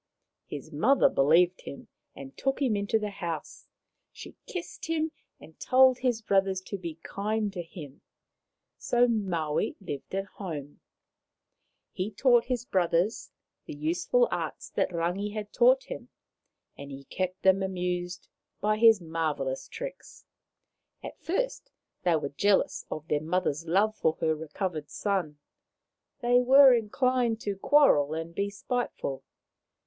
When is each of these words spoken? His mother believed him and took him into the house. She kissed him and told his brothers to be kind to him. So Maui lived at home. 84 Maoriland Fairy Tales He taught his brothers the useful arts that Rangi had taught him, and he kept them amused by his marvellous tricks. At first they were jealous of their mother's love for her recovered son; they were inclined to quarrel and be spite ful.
His 0.47 0.71
mother 0.71 1.09
believed 1.09 1.61
him 1.61 1.87
and 2.15 2.35
took 2.35 2.59
him 2.59 2.75
into 2.75 2.97
the 2.97 3.11
house. 3.11 3.67
She 4.11 4.35
kissed 4.47 4.85
him 4.87 5.11
and 5.39 5.59
told 5.59 5.99
his 5.99 6.23
brothers 6.23 6.59
to 6.61 6.77
be 6.79 6.95
kind 7.03 7.53
to 7.53 7.61
him. 7.61 8.01
So 8.79 9.07
Maui 9.07 9.75
lived 9.79 10.15
at 10.15 10.25
home. 10.25 10.79
84 10.79 10.79
Maoriland 10.79 10.81
Fairy 11.03 11.87
Tales 11.93 11.93
He 11.93 12.11
taught 12.11 12.45
his 12.49 12.65
brothers 12.65 13.31
the 13.67 13.75
useful 13.75 14.27
arts 14.31 14.71
that 14.71 14.89
Rangi 14.89 15.33
had 15.35 15.53
taught 15.53 15.83
him, 15.83 16.09
and 16.75 16.89
he 16.89 17.03
kept 17.03 17.43
them 17.43 17.61
amused 17.61 18.27
by 18.59 18.77
his 18.77 19.01
marvellous 19.01 19.67
tricks. 19.67 20.25
At 21.03 21.21
first 21.23 21.69
they 22.01 22.15
were 22.15 22.29
jealous 22.29 22.87
of 22.89 23.07
their 23.07 23.21
mother's 23.21 23.67
love 23.67 23.95
for 23.95 24.13
her 24.15 24.33
recovered 24.33 24.89
son; 24.89 25.37
they 26.23 26.39
were 26.39 26.73
inclined 26.73 27.39
to 27.41 27.55
quarrel 27.55 28.15
and 28.15 28.33
be 28.33 28.49
spite 28.49 28.95
ful. 28.95 29.23